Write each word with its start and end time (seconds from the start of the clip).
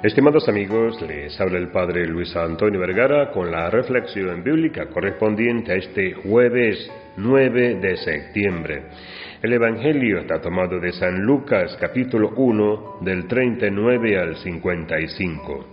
Estimados 0.00 0.48
amigos, 0.48 1.02
les 1.02 1.40
habla 1.40 1.58
el 1.58 1.72
Padre 1.72 2.06
Luis 2.06 2.36
Antonio 2.36 2.78
Vergara 2.78 3.32
con 3.32 3.50
la 3.50 3.68
reflexión 3.68 4.44
bíblica 4.44 4.86
correspondiente 4.86 5.72
a 5.72 5.74
este 5.74 6.12
jueves 6.14 6.88
9 7.16 7.80
de 7.80 7.96
septiembre. 7.96 8.84
El 9.42 9.54
Evangelio 9.54 10.20
está 10.20 10.40
tomado 10.40 10.78
de 10.78 10.92
San 10.92 11.22
Lucas 11.22 11.76
capítulo 11.80 12.30
1 12.36 12.98
del 13.00 13.26
39 13.26 14.20
al 14.20 14.36
55. 14.36 15.66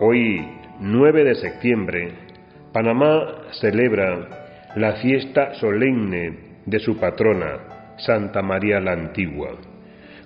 Hoy, 0.00 0.46
9 0.80 1.24
de 1.24 1.34
septiembre, 1.36 2.12
Panamá 2.74 3.46
celebra 3.52 4.68
la 4.76 4.96
fiesta 4.96 5.54
solemne 5.54 6.60
de 6.66 6.78
su 6.78 6.98
patrona, 6.98 7.94
Santa 7.96 8.42
María 8.42 8.80
la 8.80 8.92
Antigua. 8.92 9.56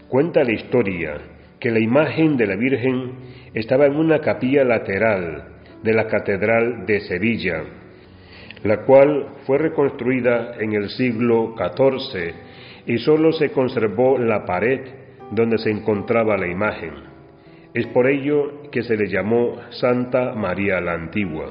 Cuenta 0.08 0.42
la 0.42 0.52
historia 0.52 1.37
que 1.60 1.70
la 1.70 1.80
imagen 1.80 2.36
de 2.36 2.46
la 2.46 2.56
Virgen 2.56 3.12
estaba 3.54 3.86
en 3.86 3.96
una 3.96 4.20
capilla 4.20 4.64
lateral 4.64 5.44
de 5.82 5.92
la 5.92 6.06
Catedral 6.06 6.86
de 6.86 7.00
Sevilla, 7.00 7.62
la 8.64 8.78
cual 8.84 9.28
fue 9.46 9.58
reconstruida 9.58 10.54
en 10.58 10.72
el 10.72 10.90
siglo 10.90 11.54
XIV 11.56 12.34
y 12.86 12.98
sólo 12.98 13.32
se 13.32 13.50
conservó 13.50 14.18
la 14.18 14.44
pared 14.44 14.80
donde 15.30 15.58
se 15.58 15.70
encontraba 15.70 16.36
la 16.36 16.48
imagen. 16.48 16.92
Es 17.74 17.86
por 17.88 18.08
ello 18.08 18.70
que 18.72 18.82
se 18.82 18.96
le 18.96 19.08
llamó 19.08 19.56
Santa 19.70 20.34
María 20.34 20.80
la 20.80 20.94
Antigua. 20.94 21.50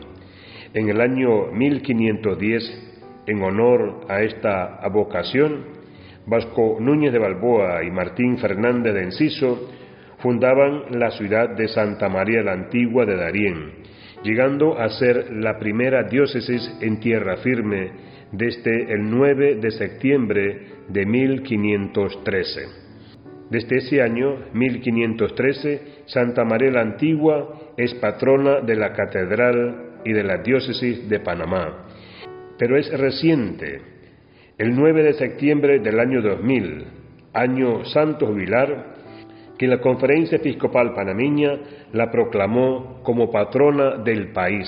En 0.74 0.90
el 0.90 1.00
año 1.00 1.52
1510, 1.52 3.24
en 3.28 3.42
honor 3.42 4.02
a 4.10 4.22
esta 4.22 4.78
avocación, 4.78 5.78
Vasco 6.26 6.78
Núñez 6.80 7.14
de 7.14 7.20
Balboa 7.20 7.84
y 7.84 7.92
Martín 7.92 8.38
Fernández 8.38 8.94
de 8.94 9.04
Enciso 9.04 9.70
fundaban 10.20 11.00
la 11.00 11.12
ciudad 11.12 11.50
de 11.56 11.68
Santa 11.68 12.10
María 12.10 12.42
la 12.42 12.54
Antigua 12.54 13.06
de 13.06 13.16
Darién, 13.16 13.74
llegando 14.24 14.78
a 14.78 14.90
ser 14.90 15.32
la 15.32 15.60
primera 15.60 16.04
diócesis 16.04 16.78
en 16.82 17.00
tierra 17.00 17.38
firme 17.38 17.92
desde 18.32 18.94
el 18.94 19.10
9 19.10 19.56
de 19.56 19.72
septiembre 19.72 20.62
de 20.90 21.06
1513. 21.06 22.88
Desde 23.50 23.78
ese 23.78 24.02
año, 24.02 24.48
1513, 24.54 25.82
Santa 26.06 26.44
María 26.44 26.72
la 26.72 26.82
Antigua 26.82 27.74
es 27.78 27.94
patrona 27.96 28.60
de 28.62 28.76
la 28.76 28.92
catedral 28.92 30.00
y 30.04 30.12
de 30.12 30.24
la 30.24 30.40
diócesis 30.40 31.08
de 31.08 31.20
Panamá. 31.22 31.88
Pero 32.58 32.78
es 32.78 32.92
reciente, 32.92 33.82
el 34.58 34.76
9 34.76 35.04
de 35.04 35.14
septiembre 35.14 35.80
del 35.80 36.00
año 36.00 36.22
2000, 36.22 36.86
año 37.34 37.86
Santo 37.86 38.28
Jubilar, 38.28 38.96
que 39.58 39.68
la 39.68 39.80
Conferencia 39.80 40.38
Episcopal 40.38 40.94
Panameña 40.94 41.58
la 41.94 42.12
proclamó 42.12 43.02
como 43.04 43.32
patrona 43.32 43.98
del 43.98 44.32
país. 44.32 44.68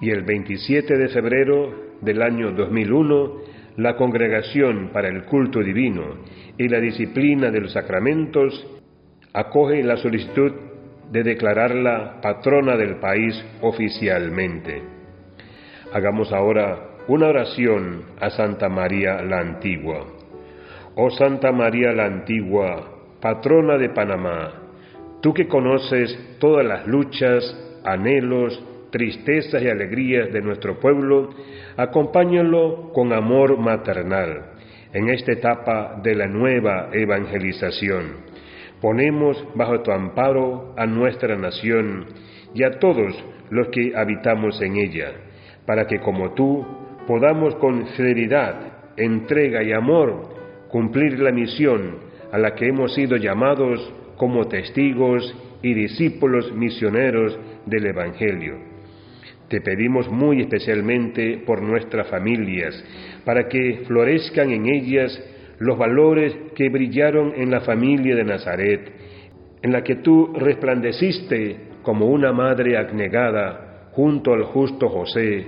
Y 0.00 0.10
el 0.10 0.22
27 0.22 0.98
de 0.98 1.08
febrero 1.08 1.96
del 2.00 2.20
año 2.22 2.52
2001, 2.52 3.32
la 3.76 3.96
Congregación 3.96 4.90
para 4.92 5.08
el 5.08 5.24
Culto 5.24 5.60
Divino 5.60 6.18
y 6.58 6.68
la 6.68 6.80
Disciplina 6.80 7.50
de 7.50 7.60
los 7.60 7.72
Sacramentos 7.72 8.66
acoge 9.32 9.82
la 9.82 9.96
solicitud 9.96 10.52
de 11.10 11.22
declararla 11.22 12.20
patrona 12.20 12.76
del 12.76 12.96
país 12.96 13.42
oficialmente. 13.60 14.82
Hagamos 15.92 16.32
ahora 16.32 16.96
una 17.08 17.28
oración 17.28 18.02
a 18.20 18.30
Santa 18.30 18.68
María 18.68 19.22
la 19.22 19.40
Antigua. 19.40 20.06
Oh 20.96 21.10
Santa 21.10 21.52
María 21.52 21.92
la 21.92 22.06
Antigua, 22.06 22.93
patrona 23.24 23.78
de 23.78 23.88
Panamá, 23.88 24.52
tú 25.22 25.32
que 25.32 25.48
conoces 25.48 26.36
todas 26.38 26.62
las 26.62 26.86
luchas, 26.86 27.42
anhelos, 27.82 28.62
tristezas 28.90 29.62
y 29.62 29.68
alegrías 29.70 30.30
de 30.30 30.42
nuestro 30.42 30.78
pueblo, 30.78 31.30
acompáñalo 31.74 32.92
con 32.92 33.14
amor 33.14 33.56
maternal 33.56 34.50
en 34.92 35.08
esta 35.08 35.32
etapa 35.32 35.98
de 36.02 36.14
la 36.14 36.26
nueva 36.26 36.90
evangelización. 36.92 38.26
Ponemos 38.82 39.42
bajo 39.54 39.80
tu 39.80 39.90
amparo 39.90 40.74
a 40.76 40.84
nuestra 40.84 41.34
nación 41.34 42.04
y 42.54 42.62
a 42.62 42.78
todos 42.78 43.14
los 43.48 43.68
que 43.68 43.96
habitamos 43.96 44.60
en 44.60 44.76
ella, 44.76 45.12
para 45.64 45.86
que 45.86 45.98
como 46.00 46.34
tú 46.34 46.62
podamos 47.06 47.54
con 47.54 47.86
fidelidad, 47.86 48.92
entrega 48.98 49.62
y 49.62 49.72
amor 49.72 50.28
cumplir 50.68 51.18
la 51.20 51.32
misión 51.32 52.12
a 52.34 52.38
la 52.38 52.56
que 52.56 52.66
hemos 52.66 52.92
sido 52.92 53.16
llamados 53.16 53.78
como 54.16 54.48
testigos 54.48 55.22
y 55.62 55.72
discípulos 55.72 56.52
misioneros 56.52 57.38
del 57.64 57.86
Evangelio. 57.86 58.56
Te 59.48 59.60
pedimos 59.60 60.10
muy 60.10 60.40
especialmente 60.40 61.44
por 61.46 61.62
nuestras 61.62 62.08
familias, 62.08 62.74
para 63.24 63.46
que 63.46 63.84
florezcan 63.86 64.50
en 64.50 64.66
ellas 64.66 65.16
los 65.60 65.78
valores 65.78 66.34
que 66.56 66.70
brillaron 66.70 67.34
en 67.36 67.52
la 67.52 67.60
familia 67.60 68.16
de 68.16 68.24
Nazaret, 68.24 68.92
en 69.62 69.70
la 69.70 69.84
que 69.84 69.94
tú 69.94 70.32
resplandeciste 70.34 71.56
como 71.84 72.06
una 72.06 72.32
madre 72.32 72.76
abnegada 72.76 73.90
junto 73.92 74.34
al 74.34 74.42
justo 74.42 74.88
José, 74.88 75.46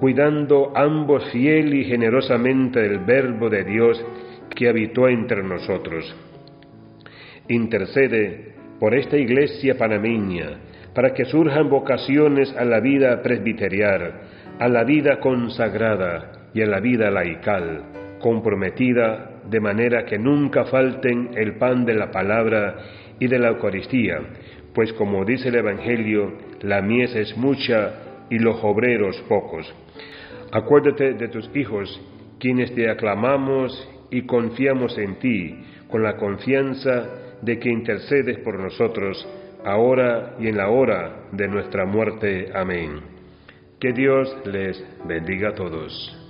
cuidando 0.00 0.72
ambos 0.74 1.30
fiel 1.30 1.72
y 1.72 1.84
generosamente 1.84 2.80
del 2.80 2.98
Verbo 2.98 3.48
de 3.48 3.62
Dios 3.62 4.04
que 4.54 4.68
habitó 4.68 5.08
entre 5.08 5.42
nosotros. 5.42 6.14
Intercede 7.48 8.54
por 8.78 8.94
esta 8.94 9.16
iglesia 9.16 9.76
panameña, 9.76 10.58
para 10.94 11.14
que 11.14 11.24
surjan 11.24 11.70
vocaciones 11.70 12.54
a 12.56 12.64
la 12.64 12.80
vida 12.80 13.22
presbiterial, 13.22 14.20
a 14.58 14.68
la 14.68 14.84
vida 14.84 15.20
consagrada 15.20 16.48
y 16.54 16.62
a 16.62 16.66
la 16.66 16.80
vida 16.80 17.10
laical, 17.10 18.18
comprometida 18.20 19.40
de 19.48 19.60
manera 19.60 20.04
que 20.04 20.18
nunca 20.18 20.64
falten 20.66 21.30
el 21.34 21.56
pan 21.56 21.84
de 21.84 21.94
la 21.94 22.10
palabra 22.10 22.76
y 23.18 23.26
de 23.26 23.38
la 23.38 23.48
Eucaristía, 23.48 24.20
pues 24.74 24.92
como 24.94 25.24
dice 25.24 25.48
el 25.48 25.56
Evangelio, 25.56 26.32
la 26.62 26.80
mies 26.82 27.14
es 27.14 27.36
mucha 27.36 27.94
y 28.30 28.38
los 28.38 28.62
obreros 28.62 29.16
pocos. 29.28 29.72
Acuérdate 30.52 31.14
de 31.14 31.28
tus 31.28 31.50
hijos, 31.54 32.00
quienes 32.38 32.74
te 32.74 32.90
aclamamos 32.90 33.88
y 34.12 34.22
confiamos 34.22 34.96
en 34.98 35.16
ti 35.16 35.64
con 35.90 36.02
la 36.02 36.16
confianza 36.16 37.38
de 37.40 37.58
que 37.58 37.70
intercedes 37.70 38.38
por 38.38 38.58
nosotros 38.60 39.26
ahora 39.64 40.36
y 40.38 40.48
en 40.48 40.56
la 40.58 40.68
hora 40.68 41.28
de 41.32 41.48
nuestra 41.48 41.84
muerte. 41.86 42.50
Amén. 42.54 43.00
Que 43.80 43.92
Dios 43.92 44.36
les 44.44 44.84
bendiga 45.06 45.48
a 45.48 45.54
todos. 45.54 46.21